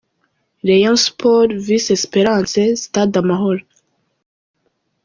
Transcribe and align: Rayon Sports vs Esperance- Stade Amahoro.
Rayon 0.63 0.97
Sports 0.97 1.53
vs 1.67 1.91
Esperance- 1.91 2.63
Stade 2.85 3.15
Amahoro. 3.21 3.63